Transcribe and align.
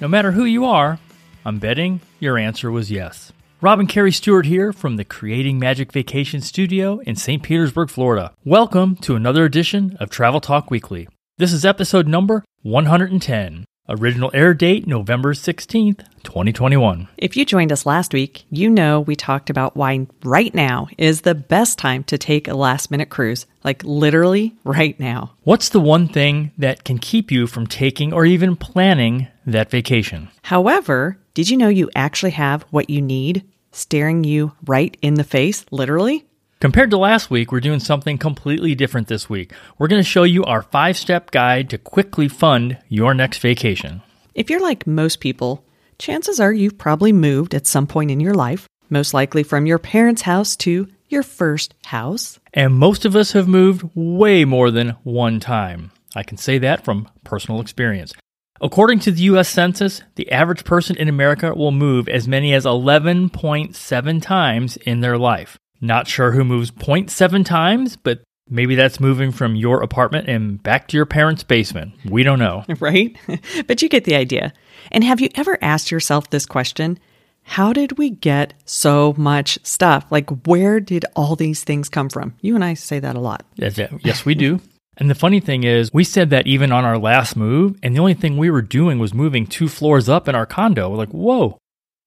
No 0.00 0.06
matter 0.06 0.30
who 0.30 0.44
you 0.44 0.64
are, 0.64 1.00
I'm 1.44 1.58
betting 1.58 2.00
your 2.20 2.38
answer 2.38 2.70
was 2.70 2.88
yes. 2.88 3.32
Rob 3.60 3.80
and 3.80 3.88
Kerri 3.88 4.14
Stewart 4.14 4.46
here 4.46 4.72
from 4.72 4.94
the 4.94 5.04
Creating 5.04 5.58
Magic 5.58 5.90
Vacation 5.90 6.40
Studio 6.40 7.00
in 7.00 7.16
St. 7.16 7.42
Petersburg, 7.42 7.90
Florida. 7.90 8.32
Welcome 8.44 8.94
to 8.98 9.16
another 9.16 9.44
edition 9.44 9.96
of 9.98 10.08
Travel 10.08 10.40
Talk 10.40 10.70
Weekly. 10.70 11.08
This 11.38 11.52
is 11.52 11.64
episode 11.64 12.06
number 12.06 12.44
110. 12.62 13.64
Original 13.88 14.30
air 14.34 14.52
date 14.52 14.86
November 14.86 15.32
16th, 15.32 16.04
2021. 16.22 17.08
If 17.16 17.38
you 17.38 17.46
joined 17.46 17.72
us 17.72 17.86
last 17.86 18.12
week, 18.12 18.44
you 18.50 18.68
know 18.68 19.00
we 19.00 19.16
talked 19.16 19.48
about 19.48 19.76
why 19.76 20.06
right 20.22 20.54
now 20.54 20.88
is 20.98 21.22
the 21.22 21.34
best 21.34 21.78
time 21.78 22.04
to 22.04 22.18
take 22.18 22.46
a 22.46 22.54
last 22.54 22.90
minute 22.90 23.08
cruise, 23.08 23.46
like 23.64 23.82
literally 23.82 24.54
right 24.62 25.00
now. 25.00 25.32
What's 25.42 25.70
the 25.70 25.80
one 25.80 26.06
thing 26.06 26.52
that 26.58 26.84
can 26.84 26.98
keep 26.98 27.32
you 27.32 27.46
from 27.46 27.66
taking 27.66 28.12
or 28.12 28.26
even 28.26 28.56
planning 28.56 29.26
that 29.52 29.70
vacation? 29.70 30.28
However, 30.42 31.18
did 31.34 31.48
you 31.50 31.56
know 31.56 31.68
you 31.68 31.90
actually 31.94 32.32
have 32.32 32.62
what 32.70 32.90
you 32.90 33.00
need 33.00 33.44
staring 33.72 34.24
you 34.24 34.52
right 34.66 34.96
in 35.02 35.14
the 35.14 35.24
face, 35.24 35.64
literally? 35.70 36.24
Compared 36.60 36.90
to 36.90 36.98
last 36.98 37.30
week, 37.30 37.52
we're 37.52 37.60
doing 37.60 37.78
something 37.78 38.18
completely 38.18 38.74
different 38.74 39.06
this 39.06 39.30
week. 39.30 39.52
We're 39.78 39.86
going 39.86 40.02
to 40.02 40.08
show 40.08 40.24
you 40.24 40.42
our 40.44 40.62
five 40.62 40.96
step 40.96 41.30
guide 41.30 41.70
to 41.70 41.78
quickly 41.78 42.26
fund 42.26 42.78
your 42.88 43.14
next 43.14 43.38
vacation. 43.38 44.02
If 44.34 44.50
you're 44.50 44.60
like 44.60 44.86
most 44.86 45.20
people, 45.20 45.64
chances 45.98 46.40
are 46.40 46.52
you've 46.52 46.76
probably 46.76 47.12
moved 47.12 47.54
at 47.54 47.66
some 47.66 47.86
point 47.86 48.10
in 48.10 48.18
your 48.18 48.34
life, 48.34 48.66
most 48.90 49.14
likely 49.14 49.44
from 49.44 49.66
your 49.66 49.78
parents' 49.78 50.22
house 50.22 50.56
to 50.56 50.88
your 51.08 51.22
first 51.22 51.74
house. 51.84 52.40
And 52.52 52.74
most 52.74 53.04
of 53.04 53.14
us 53.14 53.32
have 53.32 53.46
moved 53.46 53.88
way 53.94 54.44
more 54.44 54.70
than 54.72 54.90
one 55.04 55.38
time. 55.40 55.92
I 56.16 56.24
can 56.24 56.38
say 56.38 56.58
that 56.58 56.84
from 56.84 57.08
personal 57.22 57.60
experience. 57.60 58.12
According 58.60 58.98
to 59.00 59.12
the 59.12 59.22
US 59.22 59.48
Census, 59.48 60.02
the 60.16 60.30
average 60.32 60.64
person 60.64 60.96
in 60.96 61.08
America 61.08 61.54
will 61.54 61.70
move 61.70 62.08
as 62.08 62.26
many 62.26 62.52
as 62.52 62.64
11.7 62.64 64.22
times 64.22 64.76
in 64.78 65.00
their 65.00 65.16
life. 65.16 65.58
Not 65.80 66.08
sure 66.08 66.32
who 66.32 66.44
moves 66.44 66.70
0.7 66.72 67.44
times, 67.44 67.96
but 67.96 68.20
maybe 68.50 68.74
that's 68.74 68.98
moving 68.98 69.30
from 69.30 69.54
your 69.54 69.82
apartment 69.82 70.28
and 70.28 70.60
back 70.62 70.88
to 70.88 70.96
your 70.96 71.06
parents' 71.06 71.44
basement. 71.44 71.94
We 72.04 72.22
don't 72.22 72.38
know. 72.40 72.64
Right? 72.80 73.16
but 73.66 73.82
you 73.82 73.88
get 73.88 74.04
the 74.04 74.14
idea. 74.16 74.52
And 74.90 75.04
have 75.04 75.20
you 75.20 75.28
ever 75.34 75.58
asked 75.62 75.90
yourself 75.90 76.30
this 76.30 76.46
question? 76.46 76.98
How 77.42 77.72
did 77.72 77.96
we 77.96 78.10
get 78.10 78.54
so 78.64 79.14
much 79.16 79.58
stuff? 79.62 80.06
Like, 80.10 80.30
where 80.46 80.80
did 80.80 81.04
all 81.16 81.34
these 81.34 81.64
things 81.64 81.88
come 81.88 82.08
from? 82.08 82.34
You 82.40 82.54
and 82.54 82.64
I 82.64 82.74
say 82.74 82.98
that 83.00 83.16
a 83.16 83.20
lot. 83.20 83.44
Yes, 83.56 83.78
yes 84.02 84.24
we 84.24 84.34
do. 84.34 84.60
And 84.98 85.08
the 85.08 85.14
funny 85.14 85.38
thing 85.38 85.62
is, 85.62 85.94
we 85.94 86.02
said 86.02 86.30
that 86.30 86.48
even 86.48 86.72
on 86.72 86.84
our 86.84 86.98
last 86.98 87.36
move, 87.36 87.78
and 87.84 87.94
the 87.94 88.00
only 88.00 88.14
thing 88.14 88.36
we 88.36 88.50
were 88.50 88.62
doing 88.62 88.98
was 88.98 89.14
moving 89.14 89.46
two 89.46 89.68
floors 89.68 90.08
up 90.08 90.28
in 90.28 90.34
our 90.34 90.44
condo. 90.44 90.90
We're 90.90 90.96
like, 90.96 91.10
whoa, 91.10 91.56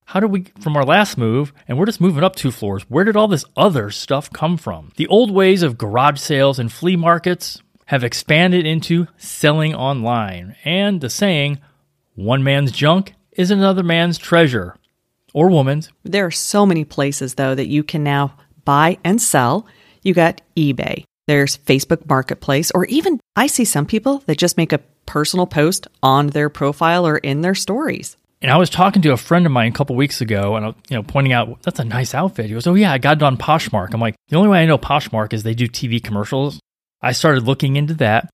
how 0.06 0.20
did 0.20 0.30
we, 0.30 0.44
from 0.60 0.76
our 0.76 0.84
last 0.84 1.18
move, 1.18 1.54
and 1.70 1.80
we're 1.80 1.86
just 1.86 2.02
moving 2.02 2.22
up 2.22 2.36
two 2.36 2.52
floors, 2.52 2.84
where 2.90 3.06
did 3.06 3.16
all 3.16 3.30
this 3.30 3.46
other 3.56 3.92
stuff 3.92 4.30
come 4.32 4.58
from? 4.58 4.92
The 4.98 5.08
old 5.08 5.32
ways 5.32 5.64
of 5.64 5.78
garage 5.78 6.20
sales 6.20 6.60
and 6.60 6.70
flea 6.70 6.98
markets 6.98 7.62
have 7.86 8.04
expanded 8.04 8.68
into 8.68 9.08
selling 9.18 9.74
online, 9.74 10.58
and 10.66 11.00
the 11.00 11.10
saying, 11.10 11.60
one 12.16 12.44
man's 12.44 12.74
junk 12.74 13.14
is 13.32 13.52
another 13.52 13.84
man's 13.84 14.18
treasure, 14.18 14.76
or 15.34 15.50
woman's. 15.50 15.90
There 16.04 16.26
are 16.26 16.32
so 16.32 16.66
many 16.66 16.84
places, 16.84 17.36
though, 17.36 17.56
that 17.56 17.68
you 17.68 17.84
can 17.84 18.04
now 18.04 18.36
buy 18.66 18.98
and 19.06 19.22
sell. 19.22 19.66
You 20.04 20.14
got 20.14 20.42
eBay, 20.58 21.06
there's 21.28 21.58
Facebook 21.58 22.08
Marketplace, 22.08 22.72
or 22.74 22.86
even 22.86 23.20
I 23.36 23.48
see 23.48 23.66
some 23.66 23.86
people 23.86 24.20
that 24.26 24.38
just 24.38 24.58
make 24.58 24.74
a 24.74 24.80
personal 25.06 25.46
post 25.46 25.88
on 26.02 26.28
their 26.28 26.50
profile 26.50 27.06
or 27.06 27.18
in 27.18 27.42
their 27.42 27.56
stories. 27.56 28.18
And 28.42 28.50
I 28.50 28.58
was 28.58 28.70
talking 28.72 29.04
to 29.04 29.12
a 29.12 29.18
friend 29.18 29.46
of 29.46 29.52
mine 29.52 29.70
a 29.70 29.76
couple 29.76 29.96
weeks 29.96 30.20
ago, 30.20 30.56
and 30.56 30.74
you 30.90 30.96
know, 30.96 31.04
pointing 31.04 31.34
out 31.34 31.62
that's 31.62 31.80
a 31.80 31.86
nice 31.86 32.16
outfit. 32.16 32.48
He 32.48 32.54
goes, 32.54 32.66
"Oh 32.66 32.74
yeah, 32.74 32.92
I 32.92 32.98
got 32.98 33.18
it 33.18 33.24
on 33.24 33.38
Poshmark." 33.38 33.94
I'm 33.94 34.02
like, 34.02 34.16
the 34.30 34.38
only 34.38 34.50
way 34.50 34.62
I 34.62 34.66
know 34.66 34.80
Poshmark 34.80 35.34
is 35.34 35.44
they 35.44 35.54
do 35.54 35.68
TV 35.68 36.04
commercials. 36.04 36.60
I 37.02 37.12
started 37.12 37.44
looking 37.44 37.76
into 37.76 37.94
that, 37.96 38.30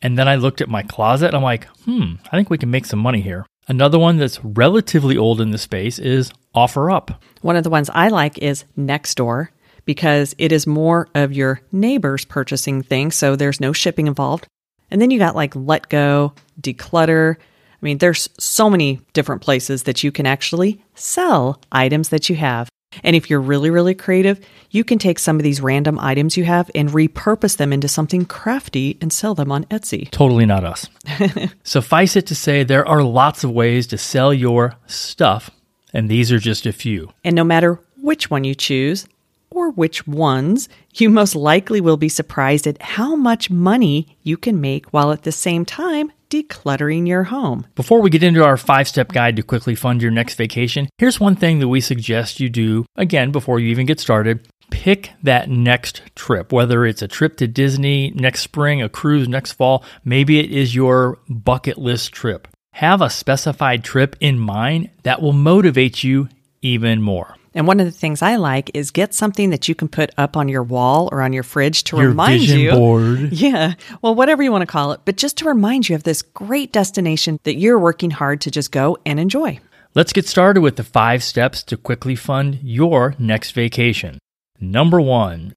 and 0.00 0.18
then 0.18 0.28
I 0.28 0.36
looked 0.36 0.62
at 0.62 0.68
my 0.68 0.82
closet. 0.82 1.34
I'm 1.34 1.42
like, 1.42 1.66
hmm, 1.84 2.14
I 2.26 2.36
think 2.36 2.48
we 2.48 2.58
can 2.58 2.70
make 2.70 2.86
some 2.86 3.00
money 3.00 3.20
here. 3.20 3.44
Another 3.68 3.98
one 3.98 4.16
that's 4.16 4.42
relatively 4.42 5.16
old 5.16 5.40
in 5.40 5.50
the 5.50 5.58
space 5.58 5.98
is 5.98 6.32
OfferUp. 6.54 7.16
One 7.42 7.56
of 7.56 7.64
the 7.64 7.70
ones 7.70 7.90
I 7.90 8.08
like 8.08 8.38
is 8.38 8.64
Nextdoor 8.78 9.48
because 9.84 10.34
it 10.38 10.52
is 10.52 10.66
more 10.66 11.08
of 11.14 11.32
your 11.32 11.60
neighbors 11.72 12.24
purchasing 12.24 12.82
things, 12.82 13.16
so 13.16 13.36
there's 13.36 13.60
no 13.60 13.72
shipping 13.72 14.06
involved. 14.06 14.46
And 14.90 15.00
then 15.00 15.10
you 15.10 15.18
got 15.18 15.36
like 15.36 15.54
Let 15.54 15.88
Go, 15.88 16.34
Decluttr, 16.60 17.36
I 17.80 17.86
mean, 17.86 17.98
there's 17.98 18.28
so 18.38 18.68
many 18.68 19.00
different 19.14 19.40
places 19.40 19.84
that 19.84 20.04
you 20.04 20.12
can 20.12 20.26
actually 20.26 20.82
sell 20.94 21.60
items 21.72 22.10
that 22.10 22.28
you 22.28 22.36
have. 22.36 22.68
And 23.04 23.14
if 23.14 23.30
you're 23.30 23.40
really, 23.40 23.70
really 23.70 23.94
creative, 23.94 24.44
you 24.70 24.84
can 24.84 24.98
take 24.98 25.18
some 25.18 25.36
of 25.36 25.44
these 25.44 25.60
random 25.60 25.98
items 25.98 26.36
you 26.36 26.44
have 26.44 26.70
and 26.74 26.90
repurpose 26.90 27.56
them 27.56 27.72
into 27.72 27.88
something 27.88 28.26
crafty 28.26 28.98
and 29.00 29.12
sell 29.12 29.34
them 29.34 29.52
on 29.52 29.64
Etsy. 29.66 30.10
Totally 30.10 30.44
not 30.44 30.64
us. 30.64 30.88
Suffice 31.62 32.16
it 32.16 32.26
to 32.26 32.34
say, 32.34 32.64
there 32.64 32.86
are 32.86 33.02
lots 33.02 33.44
of 33.44 33.52
ways 33.52 33.86
to 33.88 33.98
sell 33.98 34.34
your 34.34 34.74
stuff, 34.86 35.50
and 35.94 36.10
these 36.10 36.32
are 36.32 36.40
just 36.40 36.66
a 36.66 36.72
few. 36.72 37.12
And 37.22 37.36
no 37.36 37.44
matter 37.44 37.78
which 37.96 38.28
one 38.28 38.44
you 38.44 38.56
choose, 38.56 39.06
or 39.50 39.70
which 39.70 40.06
ones, 40.06 40.68
you 40.94 41.10
most 41.10 41.34
likely 41.34 41.80
will 41.80 41.96
be 41.96 42.08
surprised 42.08 42.66
at 42.66 42.80
how 42.80 43.16
much 43.16 43.50
money 43.50 44.16
you 44.22 44.36
can 44.36 44.60
make 44.60 44.86
while 44.92 45.12
at 45.12 45.22
the 45.22 45.32
same 45.32 45.64
time 45.64 46.12
decluttering 46.30 47.06
your 47.06 47.24
home. 47.24 47.66
Before 47.74 48.00
we 48.00 48.08
get 48.08 48.22
into 48.22 48.44
our 48.44 48.56
five 48.56 48.88
step 48.88 49.12
guide 49.12 49.36
to 49.36 49.42
quickly 49.42 49.74
fund 49.74 50.00
your 50.00 50.12
next 50.12 50.34
vacation, 50.36 50.88
here's 50.98 51.20
one 51.20 51.36
thing 51.36 51.58
that 51.58 51.68
we 51.68 51.80
suggest 51.80 52.40
you 52.40 52.48
do 52.48 52.86
again 52.96 53.32
before 53.32 53.60
you 53.60 53.68
even 53.68 53.86
get 53.86 54.00
started. 54.00 54.48
Pick 54.70 55.10
that 55.24 55.50
next 55.50 56.02
trip, 56.14 56.52
whether 56.52 56.86
it's 56.86 57.02
a 57.02 57.08
trip 57.08 57.36
to 57.38 57.48
Disney 57.48 58.12
next 58.12 58.40
spring, 58.40 58.80
a 58.80 58.88
cruise 58.88 59.28
next 59.28 59.52
fall, 59.52 59.84
maybe 60.04 60.38
it 60.38 60.52
is 60.52 60.74
your 60.74 61.18
bucket 61.28 61.76
list 61.76 62.12
trip. 62.12 62.46
Have 62.74 63.02
a 63.02 63.10
specified 63.10 63.82
trip 63.82 64.14
in 64.20 64.38
mind 64.38 64.90
that 65.02 65.20
will 65.20 65.32
motivate 65.32 66.04
you 66.04 66.28
even 66.62 67.02
more. 67.02 67.36
And 67.54 67.66
one 67.66 67.80
of 67.80 67.86
the 67.86 67.92
things 67.92 68.22
I 68.22 68.36
like 68.36 68.70
is 68.74 68.90
get 68.90 69.12
something 69.12 69.50
that 69.50 69.68
you 69.68 69.74
can 69.74 69.88
put 69.88 70.10
up 70.16 70.36
on 70.36 70.48
your 70.48 70.62
wall 70.62 71.08
or 71.10 71.20
on 71.22 71.32
your 71.32 71.42
fridge 71.42 71.84
to 71.84 71.96
your 71.96 72.08
remind 72.08 72.40
vision 72.40 72.60
you. 72.60 72.70
board. 72.72 73.32
Yeah. 73.40 73.74
Well, 74.02 74.14
whatever 74.14 74.42
you 74.42 74.52
want 74.52 74.62
to 74.62 74.66
call 74.66 74.92
it, 74.92 75.00
but 75.04 75.16
just 75.16 75.38
to 75.38 75.44
remind 75.46 75.88
you 75.88 75.96
of 75.96 76.02
this 76.04 76.22
great 76.22 76.72
destination 76.72 77.40
that 77.44 77.56
you're 77.56 77.78
working 77.78 78.10
hard 78.10 78.40
to 78.42 78.50
just 78.50 78.70
go 78.70 78.98
and 79.04 79.18
enjoy. 79.18 79.58
Let's 79.94 80.12
get 80.12 80.28
started 80.28 80.60
with 80.60 80.76
the 80.76 80.84
five 80.84 81.24
steps 81.24 81.62
to 81.64 81.76
quickly 81.76 82.14
fund 82.14 82.60
your 82.62 83.14
next 83.18 83.52
vacation. 83.52 84.18
Number 84.60 85.00
one, 85.00 85.54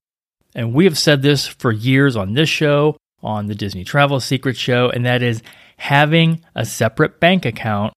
and 0.54 0.74
we 0.74 0.84
have 0.84 0.98
said 0.98 1.22
this 1.22 1.46
for 1.46 1.70
years 1.70 2.16
on 2.16 2.34
this 2.34 2.48
show, 2.48 2.96
on 3.22 3.46
the 3.46 3.54
Disney 3.54 3.84
Travel 3.84 4.18
Secret 4.18 4.56
Show, 4.56 4.88
and 4.90 5.06
that 5.06 5.22
is 5.22 5.42
having 5.76 6.42
a 6.54 6.64
separate 6.64 7.20
bank 7.20 7.44
account 7.44 7.92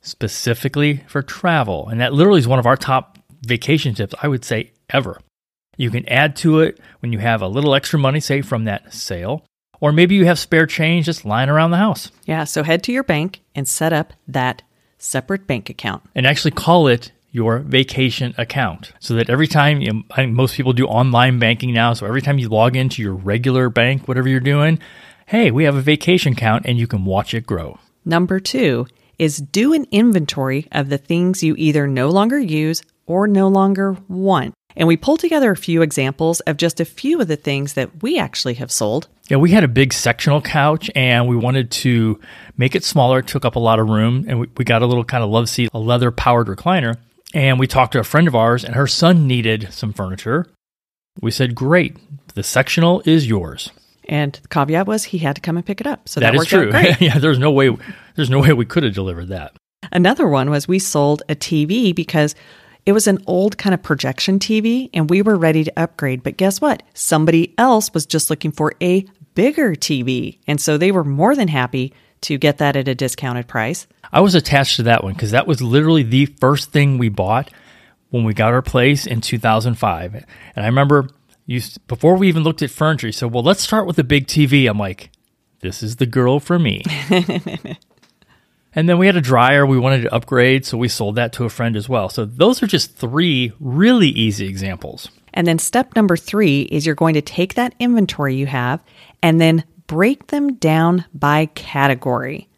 specifically 0.00 1.02
for 1.08 1.22
travel. 1.22 1.88
And 1.88 2.00
that 2.00 2.12
literally 2.12 2.40
is 2.40 2.48
one 2.48 2.58
of 2.58 2.66
our 2.66 2.76
top 2.76 3.13
vacation 3.44 3.94
tips, 3.94 4.14
I 4.22 4.28
would 4.28 4.44
say, 4.44 4.72
ever. 4.90 5.20
You 5.76 5.90
can 5.90 6.08
add 6.08 6.36
to 6.36 6.60
it 6.60 6.78
when 7.00 7.12
you 7.12 7.18
have 7.18 7.42
a 7.42 7.48
little 7.48 7.74
extra 7.74 7.98
money, 7.98 8.20
say 8.20 8.42
from 8.42 8.64
that 8.64 8.92
sale, 8.92 9.44
or 9.80 9.92
maybe 9.92 10.14
you 10.14 10.24
have 10.26 10.38
spare 10.38 10.66
change 10.66 11.06
just 11.06 11.24
lying 11.24 11.48
around 11.48 11.72
the 11.72 11.78
house. 11.78 12.10
Yeah. 12.24 12.44
So 12.44 12.62
head 12.62 12.82
to 12.84 12.92
your 12.92 13.02
bank 13.02 13.40
and 13.54 13.66
set 13.66 13.92
up 13.92 14.12
that 14.28 14.62
separate 14.98 15.46
bank 15.46 15.68
account. 15.68 16.02
And 16.14 16.26
actually 16.26 16.52
call 16.52 16.86
it 16.86 17.12
your 17.34 17.58
vacation 17.58 18.32
account 18.38 18.92
so 19.00 19.14
that 19.14 19.28
every 19.28 19.48
time 19.48 19.80
you 19.80 19.92
know, 19.92 20.02
I 20.12 20.16
think 20.16 20.34
most 20.34 20.54
people 20.54 20.72
do 20.72 20.86
online 20.86 21.40
banking 21.40 21.74
now 21.74 21.92
so 21.92 22.06
every 22.06 22.22
time 22.22 22.38
you 22.38 22.48
log 22.48 22.76
into 22.76 23.02
your 23.02 23.14
regular 23.14 23.68
bank 23.68 24.06
whatever 24.06 24.28
you're 24.28 24.38
doing 24.38 24.78
hey 25.26 25.50
we 25.50 25.64
have 25.64 25.74
a 25.74 25.80
vacation 25.80 26.34
account 26.34 26.64
and 26.64 26.78
you 26.78 26.86
can 26.86 27.04
watch 27.04 27.34
it 27.34 27.44
grow 27.44 27.80
Number 28.04 28.38
two 28.38 28.86
is 29.18 29.38
do 29.38 29.72
an 29.72 29.86
inventory 29.90 30.68
of 30.70 30.90
the 30.90 30.98
things 30.98 31.42
you 31.42 31.56
either 31.58 31.88
no 31.88 32.08
longer 32.08 32.38
use 32.38 32.82
or 33.06 33.26
no 33.26 33.48
longer 33.48 33.96
want. 34.08 34.54
And 34.76 34.88
we 34.88 34.96
pulled 34.96 35.20
together 35.20 35.52
a 35.52 35.56
few 35.56 35.82
examples 35.82 36.40
of 36.40 36.56
just 36.56 36.80
a 36.80 36.84
few 36.84 37.20
of 37.20 37.28
the 37.28 37.36
things 37.36 37.74
that 37.74 38.02
we 38.02 38.18
actually 38.18 38.54
have 38.54 38.72
sold. 38.72 39.08
Yeah, 39.28 39.36
we 39.36 39.52
had 39.52 39.64
a 39.64 39.68
big 39.68 39.92
sectional 39.92 40.40
couch 40.40 40.90
and 40.94 41.28
we 41.28 41.36
wanted 41.36 41.70
to 41.70 42.20
make 42.56 42.74
it 42.74 42.84
smaller. 42.84 43.20
It 43.20 43.28
took 43.28 43.44
up 43.44 43.56
a 43.56 43.60
lot 43.60 43.78
of 43.78 43.88
room. 43.88 44.24
And 44.28 44.40
we, 44.40 44.48
we 44.56 44.64
got 44.64 44.82
a 44.82 44.86
little 44.86 45.04
kind 45.04 45.22
of 45.22 45.30
love 45.30 45.48
seat, 45.48 45.70
a 45.72 45.78
leather 45.78 46.10
powered 46.10 46.48
recliner. 46.48 46.96
And 47.32 47.58
we 47.58 47.66
talked 47.66 47.92
to 47.92 48.00
a 48.00 48.04
friend 48.04 48.28
of 48.28 48.34
ours 48.34 48.64
and 48.64 48.74
her 48.74 48.86
son 48.86 49.26
needed 49.26 49.68
some 49.72 49.92
furniture. 49.92 50.46
We 51.20 51.30
said, 51.30 51.54
Great, 51.54 51.96
the 52.34 52.42
sectional 52.42 53.02
is 53.04 53.28
yours. 53.28 53.70
And 54.06 54.32
the 54.32 54.48
caveat 54.48 54.86
was 54.86 55.04
he 55.04 55.18
had 55.18 55.36
to 55.36 55.40
come 55.40 55.56
and 55.56 55.64
pick 55.64 55.80
it 55.80 55.86
up. 55.86 56.08
So 56.08 56.20
that, 56.20 56.32
that 56.32 56.40
is 56.40 56.46
true. 56.46 56.70
yeah, 57.00 57.18
there's 57.18 57.38
no 57.38 57.50
way 57.50 57.74
there's 58.16 58.30
no 58.30 58.40
way 58.40 58.52
we 58.52 58.66
could 58.66 58.82
have 58.82 58.94
delivered 58.94 59.28
that. 59.28 59.56
Another 59.92 60.28
one 60.28 60.50
was 60.50 60.68
we 60.68 60.78
sold 60.78 61.22
a 61.28 61.34
TV 61.34 61.94
because 61.94 62.34
it 62.86 62.92
was 62.92 63.06
an 63.06 63.22
old 63.26 63.56
kind 63.58 63.74
of 63.74 63.82
projection 63.82 64.38
TV 64.38 64.90
and 64.92 65.08
we 65.08 65.22
were 65.22 65.36
ready 65.36 65.64
to 65.64 65.72
upgrade. 65.78 66.22
But 66.22 66.36
guess 66.36 66.60
what? 66.60 66.82
Somebody 66.94 67.54
else 67.56 67.92
was 67.94 68.06
just 68.06 68.30
looking 68.30 68.52
for 68.52 68.74
a 68.82 69.06
bigger 69.34 69.74
TV. 69.74 70.38
And 70.46 70.60
so 70.60 70.76
they 70.76 70.92
were 70.92 71.04
more 71.04 71.34
than 71.34 71.48
happy 71.48 71.92
to 72.22 72.38
get 72.38 72.58
that 72.58 72.76
at 72.76 72.88
a 72.88 72.94
discounted 72.94 73.46
price. 73.48 73.86
I 74.12 74.20
was 74.20 74.34
attached 74.34 74.76
to 74.76 74.82
that 74.84 75.02
one 75.04 75.14
because 75.14 75.30
that 75.32 75.46
was 75.46 75.60
literally 75.60 76.02
the 76.02 76.26
first 76.26 76.72
thing 76.72 76.98
we 76.98 77.08
bought 77.08 77.50
when 78.10 78.24
we 78.24 78.32
got 78.32 78.52
our 78.52 78.62
place 78.62 79.06
in 79.06 79.20
2005. 79.20 80.14
And 80.14 80.24
I 80.56 80.66
remember 80.66 81.08
you 81.46 81.60
before 81.86 82.16
we 82.16 82.28
even 82.28 82.42
looked 82.42 82.62
at 82.62 82.70
furniture, 82.70 83.08
you 83.08 83.12
said, 83.12 83.32
"Well, 83.32 83.42
let's 83.42 83.62
start 83.62 83.86
with 83.86 83.96
the 83.96 84.04
big 84.04 84.26
TV." 84.26 84.66
I'm 84.66 84.78
like, 84.78 85.10
"This 85.60 85.82
is 85.82 85.96
the 85.96 86.06
girl 86.06 86.40
for 86.40 86.58
me." 86.58 86.82
and 88.74 88.88
then 88.88 88.98
we 88.98 89.06
had 89.06 89.16
a 89.16 89.20
dryer 89.20 89.64
we 89.64 89.78
wanted 89.78 90.02
to 90.02 90.14
upgrade, 90.14 90.64
so 90.66 90.76
we 90.76 90.88
sold 90.88 91.16
that 91.16 91.32
to 91.34 91.44
a 91.44 91.50
friend 91.50 91.76
as 91.76 91.88
well. 91.88 92.08
So 92.08 92.24
those 92.24 92.62
are 92.62 92.66
just 92.66 92.96
three 92.96 93.52
really 93.60 94.08
easy 94.08 94.46
examples. 94.46 95.10
And 95.32 95.46
then 95.46 95.58
step 95.58 95.96
number 95.96 96.16
3 96.16 96.62
is 96.62 96.86
you're 96.86 96.94
going 96.94 97.14
to 97.14 97.22
take 97.22 97.54
that 97.54 97.74
inventory 97.78 98.36
you 98.36 98.46
have 98.46 98.80
and 99.22 99.40
then 99.40 99.64
break 99.86 100.28
them 100.28 100.54
down 100.54 101.04
by 101.12 101.46
category. 101.46 102.48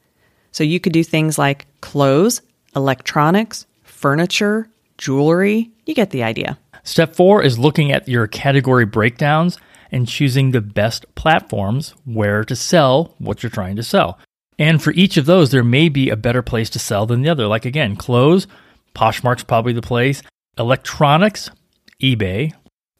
So 0.53 0.63
you 0.63 0.79
could 0.79 0.93
do 0.93 1.03
things 1.03 1.39
like 1.39 1.67
clothes, 1.81 2.43
electronics, 2.75 3.67
furniture, 3.83 4.69
jewelry. 4.99 5.71
You 5.87 5.95
get 5.95 6.11
the 6.11 6.23
idea. 6.23 6.59
Step 6.83 7.17
four 7.17 7.43
is 7.43 7.59
looking 7.59 7.93
at 7.93 8.09
your 8.09 8.27
category 8.27 8.85
breakdowns 8.85 9.59
and 9.91 10.07
choosing 10.07 10.51
the 10.51 10.61
best 10.61 11.07
platforms 11.15 11.95
where 12.05 12.45
to 12.45 12.55
sell 12.55 13.15
what 13.19 13.43
you're 13.43 13.51
trying 13.51 13.77
to 13.77 13.83
sell. 13.83 14.19
And 14.59 14.83
for 14.83 14.93
each 14.93 15.17
of 15.17 15.27
those, 15.27 15.51
there 15.51 15.65
may 15.65 15.89
be 15.89 16.09
a 16.09 16.17
better 16.17 16.43
place 16.43 16.71
to 16.71 16.79
sell 16.79 17.07
than 17.07 17.23
the 17.23 17.29
other. 17.29 17.47
Like 17.47 17.65
again, 17.65 17.97
clothes, 17.97 18.47
Poshmark's 18.95 19.45
probably 19.45 19.73
the 19.73 19.83
place. 19.83 20.23
Electronics, 20.59 21.51
eBay. 22.03 22.53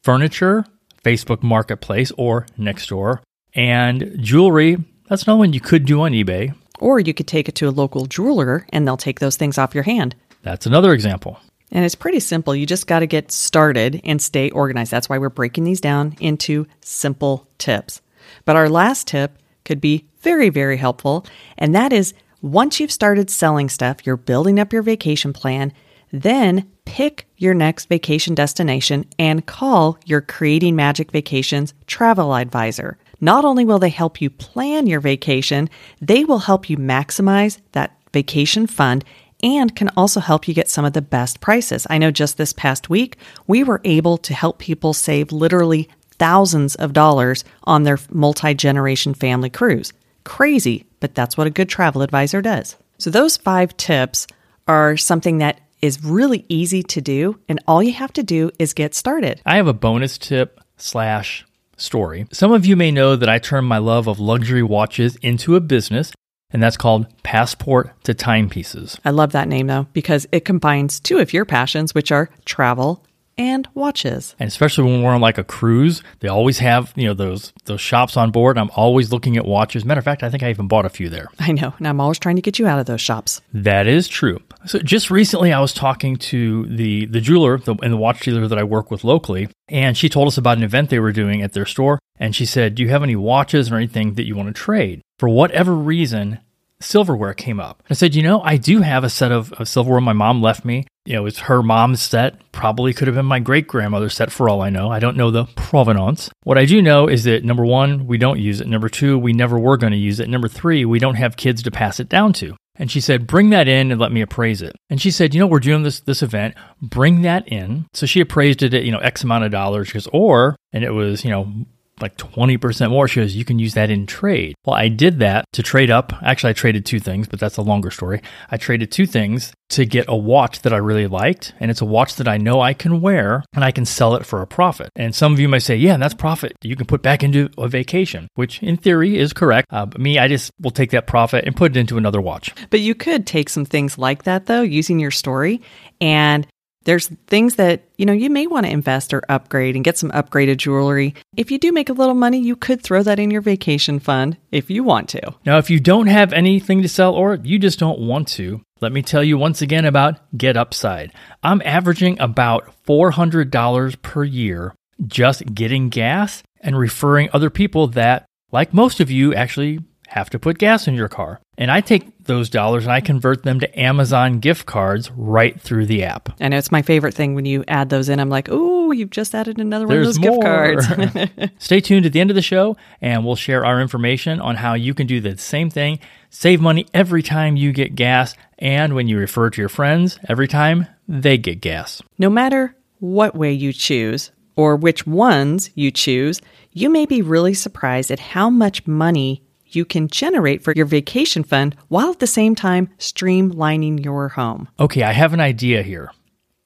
Furniture, 0.03 0.63
Facebook 1.03 1.43
Marketplace 1.43 2.13
or 2.17 2.45
Nextdoor. 2.57 3.19
And 3.53 4.15
jewelry, 4.21 4.77
that's 5.09 5.23
another 5.23 5.39
one 5.39 5.51
you 5.51 5.59
could 5.59 5.85
do 5.85 6.01
on 6.01 6.13
eBay. 6.13 6.55
Or 6.79 6.99
you 6.99 7.13
could 7.13 7.27
take 7.27 7.49
it 7.49 7.55
to 7.55 7.67
a 7.67 7.71
local 7.71 8.05
jeweler 8.05 8.65
and 8.69 8.87
they'll 8.87 8.95
take 8.95 9.19
those 9.19 9.35
things 9.35 9.57
off 9.57 9.75
your 9.75 9.83
hand. 9.83 10.15
That's 10.43 10.65
another 10.65 10.93
example. 10.93 11.39
And 11.71 11.83
it's 11.83 11.95
pretty 11.95 12.21
simple. 12.21 12.55
You 12.55 12.65
just 12.65 12.87
got 12.87 12.99
to 12.99 13.07
get 13.07 13.31
started 13.31 13.99
and 14.05 14.21
stay 14.21 14.49
organized. 14.51 14.91
That's 14.91 15.09
why 15.09 15.17
we're 15.17 15.29
breaking 15.29 15.65
these 15.65 15.81
down 15.81 16.15
into 16.21 16.67
simple 16.79 17.47
tips. 17.57 18.01
But 18.45 18.55
our 18.55 18.69
last 18.69 19.07
tip 19.07 19.37
could 19.67 19.81
be 19.81 20.05
very, 20.21 20.49
very 20.49 20.77
helpful. 20.77 21.25
And 21.57 21.75
that 21.75 21.93
is 21.93 22.15
once 22.41 22.79
you've 22.79 22.91
started 22.91 23.29
selling 23.29 23.69
stuff, 23.69 23.97
you're 24.05 24.17
building 24.17 24.59
up 24.59 24.71
your 24.73 24.81
vacation 24.81 25.33
plan, 25.33 25.73
then 26.11 26.71
pick 26.85 27.27
your 27.35 27.53
next 27.53 27.89
vacation 27.89 28.33
destination 28.33 29.05
and 29.19 29.45
call 29.45 29.99
your 30.05 30.21
Creating 30.21 30.75
Magic 30.75 31.11
Vacations 31.11 31.73
travel 31.85 32.33
advisor. 32.33 32.97
Not 33.19 33.43
only 33.43 33.65
will 33.65 33.79
they 33.79 33.89
help 33.89 34.21
you 34.21 34.29
plan 34.29 34.87
your 34.87 35.01
vacation, 35.01 35.69
they 35.99 36.23
will 36.23 36.39
help 36.39 36.69
you 36.69 36.77
maximize 36.77 37.59
that 37.73 37.97
vacation 38.13 38.67
fund 38.67 39.03
and 39.43 39.75
can 39.75 39.89
also 39.97 40.19
help 40.19 40.47
you 40.47 40.53
get 40.53 40.69
some 40.69 40.85
of 40.85 40.93
the 40.93 41.01
best 41.01 41.41
prices. 41.41 41.85
I 41.89 41.97
know 41.97 42.11
just 42.11 42.37
this 42.37 42.53
past 42.53 42.89
week, 42.89 43.17
we 43.45 43.63
were 43.63 43.81
able 43.83 44.17
to 44.19 44.33
help 44.33 44.59
people 44.59 44.93
save 44.93 45.31
literally 45.31 45.89
thousands 46.19 46.75
of 46.75 46.93
dollars 46.93 47.43
on 47.63 47.83
their 47.83 47.99
multi 48.09 48.53
generation 48.53 49.13
family 49.13 49.49
cruise. 49.49 49.93
Crazy, 50.23 50.85
but 50.99 51.15
that's 51.15 51.37
what 51.37 51.47
a 51.47 51.51
good 51.51 51.69
travel 51.69 52.01
advisor 52.01 52.41
does. 52.41 52.75
So, 52.97 53.09
those 53.09 53.37
five 53.37 53.75
tips 53.77 54.27
are 54.67 54.97
something 54.97 55.37
that 55.37 55.61
is 55.81 56.03
really 56.03 56.45
easy 56.49 56.83
to 56.83 57.01
do, 57.01 57.39
and 57.47 57.59
all 57.67 57.83
you 57.83 57.93
have 57.93 58.11
to 58.13 58.23
do 58.23 58.51
is 58.57 58.73
get 58.73 58.95
started. 58.95 59.41
I 59.45 59.57
have 59.57 59.67
a 59.67 59.73
bonus 59.73 60.17
tip 60.17 60.59
slash 60.77 61.45
story. 61.77 62.27
Some 62.31 62.51
of 62.51 62.65
you 62.65 62.75
may 62.75 62.91
know 62.91 63.15
that 63.15 63.29
I 63.29 63.39
turned 63.39 63.67
my 63.67 63.77
love 63.77 64.07
of 64.07 64.19
luxury 64.19 64.63
watches 64.63 65.15
into 65.17 65.55
a 65.55 65.61
business 65.61 66.11
and 66.51 66.63
that's 66.63 66.77
called 66.77 67.07
Passport 67.23 67.91
to 68.03 68.13
Timepieces. 68.13 68.99
I 69.03 69.09
love 69.09 69.33
that 69.33 69.47
name 69.47 69.67
though, 69.67 69.87
because 69.93 70.27
it 70.31 70.45
combines 70.45 70.99
two 70.99 71.19
of 71.19 71.33
your 71.33 71.45
passions, 71.45 71.93
which 71.93 72.11
are 72.11 72.29
travel 72.45 73.03
and 73.37 73.67
watches. 73.73 74.35
And 74.39 74.47
especially 74.47 74.85
when 74.85 75.03
we're 75.03 75.13
on 75.13 75.21
like 75.21 75.37
a 75.37 75.43
cruise, 75.43 76.01
they 76.19 76.27
always 76.27 76.59
have, 76.59 76.93
you 76.95 77.07
know, 77.07 77.13
those 77.13 77.53
those 77.65 77.81
shops 77.81 78.17
on 78.17 78.31
board. 78.31 78.57
I'm 78.57 78.71
always 78.75 79.11
looking 79.11 79.37
at 79.37 79.45
watches. 79.45 79.85
Matter 79.85 79.99
of 79.99 80.05
fact, 80.05 80.23
I 80.23 80.29
think 80.29 80.43
I 80.43 80.49
even 80.49 80.67
bought 80.67 80.85
a 80.85 80.89
few 80.89 81.09
there. 81.09 81.27
I 81.39 81.51
know, 81.51 81.73
and 81.77 81.87
I'm 81.87 82.01
always 82.01 82.19
trying 82.19 82.35
to 82.37 82.41
get 82.41 82.59
you 82.59 82.67
out 82.67 82.79
of 82.79 82.85
those 82.85 83.01
shops. 83.01 83.41
That 83.53 83.87
is 83.87 84.07
true. 84.07 84.39
So 84.65 84.79
just 84.79 85.11
recently 85.11 85.53
I 85.53 85.59
was 85.59 85.73
talking 85.73 86.17
to 86.17 86.65
the 86.65 87.05
the 87.05 87.21
jeweler 87.21 87.57
the, 87.57 87.75
and 87.81 87.93
the 87.93 87.97
watch 87.97 88.21
dealer 88.21 88.47
that 88.47 88.57
I 88.57 88.63
work 88.63 88.91
with 88.91 89.03
locally, 89.03 89.49
and 89.69 89.97
she 89.97 90.09
told 90.09 90.27
us 90.27 90.37
about 90.37 90.57
an 90.57 90.63
event 90.63 90.89
they 90.89 90.99
were 90.99 91.11
doing 91.11 91.41
at 91.41 91.53
their 91.53 91.65
store, 91.65 91.99
and 92.19 92.35
she 92.35 92.45
said, 92.45 92.75
"Do 92.75 92.83
you 92.83 92.89
have 92.89 93.03
any 93.03 93.15
watches 93.15 93.71
or 93.71 93.75
anything 93.75 94.15
that 94.15 94.25
you 94.25 94.35
want 94.35 94.47
to 94.47 94.53
trade?" 94.53 95.01
For 95.19 95.29
whatever 95.29 95.73
reason, 95.73 96.39
silverware 96.79 97.33
came 97.33 97.59
up. 97.59 97.83
I 97.89 97.93
said, 97.93 98.15
you 98.15 98.23
know, 98.23 98.41
I 98.41 98.57
do 98.57 98.81
have 98.81 99.03
a 99.03 99.09
set 99.09 99.31
of, 99.31 99.51
of 99.53 99.67
silverware 99.67 100.01
my 100.01 100.13
mom 100.13 100.41
left 100.41 100.65
me. 100.65 100.85
You 101.07 101.13
know, 101.13 101.25
it's 101.25 101.39
her 101.39 101.63
mom's 101.63 102.01
set. 102.01 102.51
Probably 102.51 102.93
could 102.93 103.07
have 103.07 103.15
been 103.15 103.25
my 103.25 103.39
great 103.39 103.65
grandmother's 103.65 104.13
set 104.13 104.29
for 104.29 104.49
all 104.49 104.61
I 104.61 104.69
know. 104.69 104.91
I 104.91 104.99
don't 104.99 105.15
know 105.15 105.31
the 105.31 105.45
provenance. 105.55 106.29
What 106.43 106.57
I 106.57 106.65
do 106.65 106.81
know 106.81 107.07
is 107.07 107.23
that 107.23 107.45
number 107.45 107.65
one, 107.65 108.07
we 108.07 108.17
don't 108.17 108.39
use 108.39 108.59
it. 108.59 108.67
Number 108.67 108.89
two, 108.89 109.17
we 109.17 109.31
never 109.31 109.57
were 109.57 109.77
going 109.77 109.93
to 109.93 109.97
use 109.97 110.19
it. 110.19 110.27
Number 110.27 110.49
three, 110.49 110.83
we 110.83 110.99
don't 110.99 111.15
have 111.15 111.37
kids 111.37 111.63
to 111.63 111.71
pass 111.71 112.01
it 112.01 112.09
down 112.09 112.33
to. 112.33 112.57
And 112.75 112.91
she 112.91 112.99
said, 112.99 113.25
bring 113.25 113.51
that 113.51 113.69
in 113.69 113.89
and 113.89 114.01
let 114.01 114.11
me 114.11 114.19
appraise 114.21 114.61
it. 114.61 114.75
And 114.89 115.01
she 115.01 115.09
said, 115.09 115.33
you 115.33 115.39
know, 115.39 115.47
we're 115.47 115.59
doing 115.59 115.83
this, 115.83 116.01
this 116.01 116.21
event, 116.21 116.55
bring 116.81 117.21
that 117.21 117.47
in. 117.47 117.87
So 117.93 118.05
she 118.05 118.19
appraised 118.19 118.61
it 118.61 118.73
at, 118.73 118.83
you 118.83 118.91
know, 118.91 118.99
X 118.99 119.23
amount 119.23 119.45
of 119.45 119.51
dollars. 119.51 119.87
She 119.87 119.93
goes, 119.93 120.07
or, 120.11 120.57
and 120.73 120.83
it 120.83 120.91
was, 120.91 121.23
you 121.23 121.31
know, 121.31 121.53
like 122.01 122.17
20% 122.17 122.89
more. 122.89 123.07
She 123.07 123.19
goes, 123.19 123.35
you 123.35 123.45
can 123.45 123.59
use 123.59 123.73
that 123.73 123.89
in 123.89 124.05
trade. 124.05 124.55
Well, 124.65 124.75
I 124.75 124.87
did 124.87 125.19
that 125.19 125.45
to 125.53 125.63
trade 125.63 125.89
up. 125.89 126.13
Actually, 126.21 126.51
I 126.51 126.53
traded 126.53 126.85
two 126.85 126.99
things, 126.99 127.27
but 127.27 127.39
that's 127.39 127.57
a 127.57 127.61
longer 127.61 127.91
story. 127.91 128.21
I 128.49 128.57
traded 128.57 128.91
two 128.91 129.05
things 129.05 129.53
to 129.69 129.85
get 129.85 130.05
a 130.07 130.15
watch 130.15 130.61
that 130.61 130.73
I 130.73 130.77
really 130.77 131.07
liked. 131.07 131.53
And 131.59 131.69
it's 131.69 131.81
a 131.81 131.85
watch 131.85 132.15
that 132.15 132.27
I 132.27 132.37
know 132.37 132.61
I 132.61 132.73
can 132.73 133.01
wear 133.01 133.43
and 133.53 133.63
I 133.63 133.71
can 133.71 133.85
sell 133.85 134.15
it 134.15 134.25
for 134.25 134.41
a 134.41 134.47
profit. 134.47 134.89
And 134.95 135.13
some 135.13 135.33
of 135.33 135.39
you 135.39 135.49
might 135.49 135.59
say, 135.59 135.75
yeah, 135.75 135.93
and 135.93 136.01
that's 136.01 136.13
profit 136.13 136.53
you 136.61 136.75
can 136.75 136.85
put 136.85 137.01
back 137.01 137.23
into 137.23 137.49
a 137.57 137.67
vacation, 137.67 138.27
which 138.35 138.61
in 138.63 138.77
theory 138.77 139.17
is 139.17 139.33
correct. 139.33 139.67
Uh, 139.71 139.85
but 139.85 139.99
me, 139.99 140.19
I 140.19 140.27
just 140.27 140.51
will 140.61 140.71
take 140.71 140.91
that 140.91 141.07
profit 141.07 141.45
and 141.45 141.55
put 141.55 141.75
it 141.75 141.79
into 141.79 141.97
another 141.97 142.21
watch. 142.21 142.53
But 142.69 142.79
you 142.79 142.95
could 142.95 143.27
take 143.27 143.49
some 143.49 143.65
things 143.65 143.97
like 143.97 144.23
that 144.23 144.45
though, 144.45 144.61
using 144.61 144.99
your 144.99 145.11
story 145.11 145.61
and 145.99 146.47
there's 146.87 147.09
things 147.27 147.55
that, 147.55 147.83
you 147.97 148.05
know, 148.05 148.13
you 148.13 148.29
may 148.29 148.47
want 148.47 148.65
to 148.65 148.71
invest 148.71 149.13
or 149.13 149.21
upgrade 149.27 149.75
and 149.75 149.83
get 149.83 149.97
some 149.97 150.09
upgraded 150.11 150.55
jewelry. 150.55 151.13
If 151.35 151.51
you 151.51 151.59
do 151.59 151.73
make 151.73 151.89
a 151.89 151.93
little 151.93 152.15
money, 152.15 152.39
you 152.39 152.55
could 152.55 152.81
throw 152.81 153.03
that 153.03 153.19
in 153.19 153.29
your 153.29 153.41
vacation 153.41 153.99
fund 153.99 154.37
if 154.53 154.69
you 154.69 154.85
want 154.85 155.09
to. 155.09 155.35
Now, 155.45 155.57
if 155.57 155.69
you 155.69 155.81
don't 155.81 156.07
have 156.07 156.31
anything 156.31 156.81
to 156.83 156.87
sell 156.87 157.13
or 157.13 157.35
you 157.35 157.59
just 157.59 157.77
don't 157.77 157.99
want 157.99 158.29
to, 158.29 158.61
let 158.79 158.93
me 158.93 159.01
tell 159.01 159.21
you 159.21 159.37
once 159.37 159.61
again 159.61 159.83
about 159.83 160.21
Get 160.37 160.55
Upside. 160.55 161.11
I'm 161.43 161.61
averaging 161.65 162.21
about 162.21 162.73
$400 162.87 164.01
per 164.01 164.23
year 164.23 164.73
just 165.05 165.53
getting 165.53 165.89
gas 165.89 166.41
and 166.61 166.79
referring 166.79 167.29
other 167.33 167.49
people 167.49 167.87
that, 167.87 168.25
like 168.53 168.73
most 168.73 169.01
of 169.01 169.11
you, 169.11 169.35
actually 169.35 169.79
have 170.07 170.29
to 170.31 170.39
put 170.39 170.57
gas 170.57 170.87
in 170.87 170.95
your 170.95 171.07
car. 171.07 171.39
And 171.57 171.71
I 171.71 171.81
take 171.81 172.05
those 172.23 172.49
dollars 172.49 172.83
and 172.83 172.93
I 172.93 173.01
convert 173.01 173.43
them 173.43 173.59
to 173.59 173.79
Amazon 173.79 174.39
gift 174.39 174.65
cards 174.65 175.11
right 175.11 175.59
through 175.59 175.85
the 175.87 176.03
app. 176.03 176.29
I 176.39 176.49
know 176.49 176.57
it's 176.57 176.71
my 176.71 176.81
favorite 176.81 177.13
thing 177.13 177.35
when 177.35 177.45
you 177.45 177.63
add 177.67 177.89
those 177.89 178.09
in. 178.09 178.19
I'm 178.19 178.29
like, 178.29 178.47
oh, 178.49 178.91
you've 178.91 179.09
just 179.09 179.35
added 179.35 179.59
another 179.59 179.87
one 179.87 179.97
of 179.97 180.03
those 180.05 180.19
more. 180.19 180.31
gift 180.31 180.43
cards. 180.43 181.51
Stay 181.59 181.81
tuned 181.81 182.05
at 182.05 182.13
the 182.13 182.19
end 182.19 182.29
of 182.29 182.35
the 182.35 182.41
show 182.41 182.77
and 183.01 183.25
we'll 183.25 183.35
share 183.35 183.65
our 183.65 183.81
information 183.81 184.39
on 184.39 184.55
how 184.55 184.73
you 184.73 184.93
can 184.93 185.07
do 185.07 185.19
the 185.19 185.37
same 185.37 185.69
thing. 185.69 185.99
Save 186.29 186.61
money 186.61 186.85
every 186.93 187.23
time 187.23 187.55
you 187.55 187.71
get 187.71 187.95
gas 187.95 188.35
and 188.59 188.93
when 188.93 189.07
you 189.07 189.17
refer 189.17 189.49
to 189.49 189.61
your 189.61 189.69
friends, 189.69 190.19
every 190.27 190.47
time 190.47 190.87
they 191.07 191.37
get 191.37 191.61
gas. 191.61 192.01
no 192.17 192.29
matter 192.29 192.75
what 192.99 193.35
way 193.35 193.53
you 193.53 193.71
choose 193.71 194.31
or 194.55 194.75
which 194.75 195.05
ones 195.05 195.69
you 195.75 195.91
choose, 195.91 196.41
you 196.71 196.89
may 196.89 197.05
be 197.05 197.21
really 197.21 197.53
surprised 197.53 198.11
at 198.11 198.19
how 198.19 198.49
much 198.49 198.85
money 198.87 199.43
you 199.75 199.85
can 199.85 200.07
generate 200.07 200.63
for 200.63 200.73
your 200.75 200.85
vacation 200.85 201.43
fund 201.43 201.75
while 201.87 202.11
at 202.11 202.19
the 202.19 202.27
same 202.27 202.55
time 202.55 202.89
streamlining 202.99 204.03
your 204.03 204.29
home. 204.29 204.67
Okay, 204.79 205.03
I 205.03 205.13
have 205.13 205.33
an 205.33 205.39
idea 205.39 205.83
here. 205.83 206.11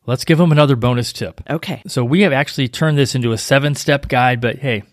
Let's 0.05 0.25
give 0.25 0.38
them 0.38 0.51
another 0.51 0.75
bonus 0.75 1.13
tip. 1.13 1.41
Okay. 1.50 1.81
So 1.88 2.03
we 2.03 2.22
have 2.22 2.34
actually 2.34 2.67
turned 2.67 2.98
this 2.98 3.15
into 3.15 3.31
a 3.31 3.38
seven 3.38 3.75
step 3.75 4.08
guide, 4.08 4.41
but 4.41 4.58
hey, 4.58 4.84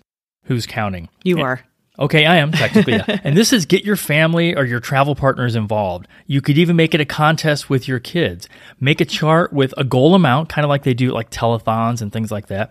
who's 0.44 0.66
counting? 0.66 1.08
You 1.24 1.38
eh, 1.38 1.42
are. 1.42 1.64
Okay, 1.98 2.26
I 2.26 2.36
am 2.36 2.52
technically. 2.52 2.94
yeah. 2.94 3.18
And 3.24 3.36
this 3.36 3.52
is 3.52 3.66
get 3.66 3.84
your 3.84 3.96
family 3.96 4.54
or 4.54 4.64
your 4.64 4.80
travel 4.80 5.16
partners 5.16 5.56
involved. 5.56 6.06
You 6.26 6.40
could 6.40 6.56
even 6.58 6.76
make 6.76 6.94
it 6.94 7.00
a 7.00 7.04
contest 7.04 7.68
with 7.68 7.88
your 7.88 7.98
kids. 7.98 8.48
Make 8.78 9.00
a 9.00 9.04
chart 9.04 9.52
with 9.52 9.74
a 9.76 9.84
goal 9.84 10.14
amount, 10.14 10.48
kind 10.48 10.64
of 10.64 10.68
like 10.68 10.84
they 10.84 10.94
do 10.94 11.10
like 11.10 11.30
telethons 11.30 12.00
and 12.00 12.12
things 12.12 12.30
like 12.30 12.46
that. 12.48 12.70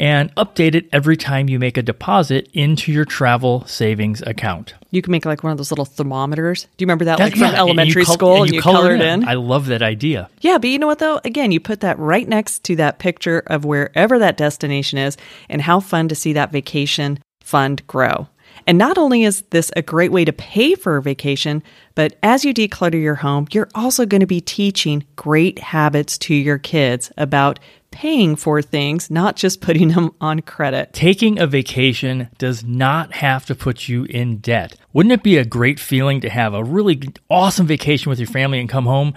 And 0.00 0.34
update 0.34 0.74
it 0.74 0.88
every 0.92 1.18
time 1.18 1.50
you 1.50 1.58
make 1.58 1.76
a 1.76 1.82
deposit 1.82 2.48
into 2.54 2.90
your 2.90 3.04
travel 3.04 3.66
savings 3.66 4.22
account. 4.22 4.72
You 4.90 5.02
can 5.02 5.12
make 5.12 5.26
like 5.26 5.44
one 5.44 5.52
of 5.52 5.58
those 5.58 5.70
little 5.70 5.84
thermometers. 5.84 6.64
Do 6.78 6.82
you 6.82 6.86
remember 6.86 7.04
that, 7.04 7.18
like 7.18 7.32
from 7.34 7.42
yeah, 7.42 7.48
and 7.48 7.56
elementary 7.58 8.06
col- 8.06 8.14
school 8.14 8.42
and 8.42 8.52
you, 8.52 8.62
color 8.62 8.94
it 8.94 9.02
in. 9.02 9.22
in? 9.22 9.28
I 9.28 9.34
love 9.34 9.66
that 9.66 9.82
idea. 9.82 10.30
Yeah, 10.40 10.56
but 10.56 10.70
you 10.70 10.78
know 10.78 10.86
what 10.86 11.00
though? 11.00 11.20
Again, 11.22 11.52
you 11.52 11.60
put 11.60 11.80
that 11.80 11.98
right 11.98 12.26
next 12.26 12.64
to 12.64 12.76
that 12.76 12.98
picture 12.98 13.42
of 13.48 13.66
wherever 13.66 14.18
that 14.18 14.38
destination 14.38 14.98
is 14.98 15.18
and 15.50 15.60
how 15.60 15.80
fun 15.80 16.08
to 16.08 16.14
see 16.14 16.32
that 16.32 16.50
vacation 16.50 17.18
fund 17.42 17.86
grow. 17.86 18.28
And 18.66 18.78
not 18.78 18.98
only 18.98 19.24
is 19.24 19.42
this 19.50 19.70
a 19.76 19.82
great 19.82 20.12
way 20.12 20.24
to 20.24 20.32
pay 20.32 20.74
for 20.74 20.96
a 20.96 21.02
vacation, 21.02 21.62
but 21.94 22.18
as 22.22 22.44
you 22.44 22.54
declutter 22.54 23.00
your 23.00 23.16
home, 23.16 23.46
you're 23.52 23.68
also 23.74 24.06
going 24.06 24.20
to 24.20 24.26
be 24.26 24.40
teaching 24.40 25.04
great 25.16 25.58
habits 25.58 26.18
to 26.18 26.34
your 26.34 26.58
kids 26.58 27.10
about 27.16 27.58
paying 27.90 28.36
for 28.36 28.62
things, 28.62 29.10
not 29.10 29.36
just 29.36 29.60
putting 29.60 29.88
them 29.88 30.14
on 30.20 30.40
credit. 30.40 30.92
Taking 30.92 31.38
a 31.38 31.46
vacation 31.46 32.28
does 32.38 32.64
not 32.64 33.14
have 33.14 33.44
to 33.46 33.54
put 33.54 33.88
you 33.88 34.04
in 34.04 34.38
debt. 34.38 34.76
Wouldn't 34.92 35.12
it 35.12 35.22
be 35.22 35.36
a 35.36 35.44
great 35.44 35.80
feeling 35.80 36.20
to 36.20 36.30
have 36.30 36.54
a 36.54 36.64
really 36.64 37.00
awesome 37.28 37.66
vacation 37.66 38.10
with 38.10 38.18
your 38.18 38.28
family 38.28 38.60
and 38.60 38.68
come 38.68 38.86
home 38.86 39.14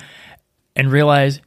and 0.76 0.92
realize 0.92 1.40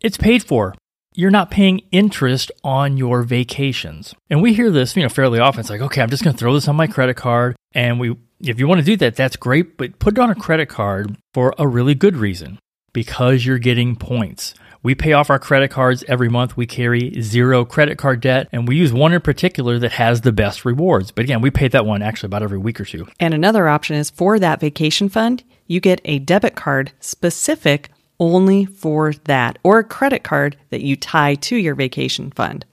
it's 0.00 0.16
paid 0.16 0.42
for? 0.42 0.74
You're 1.14 1.30
not 1.30 1.50
paying 1.50 1.82
interest 1.92 2.50
on 2.64 2.96
your 2.96 3.22
vacations. 3.22 4.14
And 4.30 4.40
we 4.40 4.54
hear 4.54 4.70
this, 4.70 4.96
you 4.96 5.02
know, 5.02 5.08
fairly 5.08 5.38
often. 5.38 5.60
It's 5.60 5.70
like, 5.70 5.82
okay, 5.82 6.00
I'm 6.00 6.10
just 6.10 6.24
going 6.24 6.34
to 6.34 6.38
throw 6.38 6.54
this 6.54 6.68
on 6.68 6.76
my 6.76 6.86
credit 6.86 7.14
card. 7.14 7.56
And 7.72 8.00
we, 8.00 8.16
if 8.40 8.58
you 8.58 8.66
want 8.66 8.80
to 8.80 8.84
do 8.84 8.96
that, 8.96 9.16
that's 9.16 9.36
great, 9.36 9.76
but 9.76 9.98
put 9.98 10.14
it 10.14 10.20
on 10.20 10.30
a 10.30 10.34
credit 10.34 10.68
card 10.68 11.16
for 11.34 11.54
a 11.58 11.68
really 11.68 11.94
good 11.94 12.16
reason 12.16 12.58
because 12.92 13.44
you're 13.44 13.58
getting 13.58 13.96
points. 13.96 14.54
We 14.82 14.94
pay 14.96 15.12
off 15.12 15.30
our 15.30 15.38
credit 15.38 15.70
cards 15.70 16.02
every 16.08 16.28
month. 16.28 16.56
We 16.56 16.66
carry 16.66 17.20
zero 17.22 17.64
credit 17.64 17.98
card 17.98 18.20
debt, 18.20 18.48
and 18.50 18.66
we 18.66 18.76
use 18.76 18.92
one 18.92 19.12
in 19.12 19.20
particular 19.20 19.78
that 19.78 19.92
has 19.92 20.22
the 20.22 20.32
best 20.32 20.64
rewards. 20.64 21.12
But 21.12 21.24
again, 21.24 21.40
we 21.40 21.50
pay 21.50 21.68
that 21.68 21.86
one 21.86 22.02
actually 22.02 22.26
about 22.26 22.42
every 22.42 22.58
week 22.58 22.80
or 22.80 22.84
two. 22.84 23.06
And 23.20 23.32
another 23.32 23.68
option 23.68 23.96
is 23.96 24.10
for 24.10 24.40
that 24.40 24.60
vacation 24.60 25.08
fund, 25.08 25.44
you 25.68 25.78
get 25.78 26.00
a 26.04 26.18
debit 26.18 26.56
card 26.56 26.92
specific 26.98 27.90
only 28.22 28.64
for 28.64 29.12
that, 29.24 29.58
or 29.64 29.80
a 29.80 29.84
credit 29.84 30.22
card 30.22 30.56
that 30.70 30.80
you 30.80 30.94
tie 30.94 31.34
to 31.34 31.56
your 31.56 31.74
vacation 31.74 32.30
fund. 32.30 32.64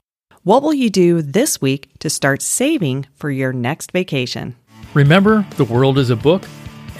What 0.44 0.62
will 0.62 0.72
you 0.72 0.88
do 0.90 1.22
this 1.22 1.60
week 1.60 1.90
to 1.98 2.08
start 2.08 2.40
saving 2.40 3.06
for 3.14 3.30
your 3.30 3.52
next 3.52 3.90
vacation? 3.90 4.54
Remember, 4.94 5.44
the 5.56 5.64
world 5.64 5.98
is 5.98 6.10
a 6.10 6.16
book, 6.16 6.44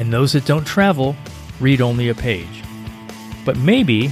and 0.01 0.13
those 0.13 0.33
that 0.33 0.47
don't 0.47 0.67
travel 0.67 1.15
read 1.61 1.81
only 1.81 2.09
a 2.09 2.15
page. 2.15 2.65
But 3.45 3.57
maybe 3.57 4.11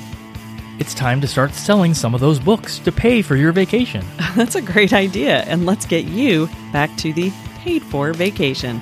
it's 0.78 0.94
time 0.94 1.20
to 1.20 1.26
start 1.26 1.52
selling 1.52 1.92
some 1.92 2.14
of 2.14 2.20
those 2.20 2.38
books 2.38 2.78
to 2.80 2.92
pay 2.92 3.22
for 3.22 3.34
your 3.34 3.50
vacation. 3.50 4.06
That's 4.36 4.54
a 4.54 4.62
great 4.62 4.92
idea, 4.92 5.42
and 5.42 5.66
let's 5.66 5.84
get 5.84 6.04
you 6.04 6.48
back 6.72 6.96
to 6.98 7.12
the 7.12 7.32
paid 7.56 7.82
for 7.82 8.12
vacation. 8.12 8.80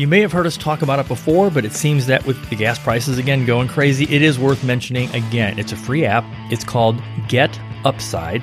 You 0.00 0.08
may 0.08 0.22
have 0.22 0.32
heard 0.32 0.46
us 0.46 0.56
talk 0.56 0.80
about 0.80 0.98
it 0.98 1.06
before, 1.08 1.50
but 1.50 1.66
it 1.66 1.74
seems 1.74 2.06
that 2.06 2.24
with 2.24 2.48
the 2.48 2.56
gas 2.56 2.78
prices 2.78 3.18
again 3.18 3.44
going 3.44 3.68
crazy, 3.68 4.04
it 4.04 4.22
is 4.22 4.38
worth 4.38 4.64
mentioning 4.64 5.14
again. 5.14 5.58
It's 5.58 5.72
a 5.72 5.76
free 5.76 6.06
app. 6.06 6.24
It's 6.50 6.64
called 6.64 7.02
Get 7.28 7.60
Upside, 7.84 8.42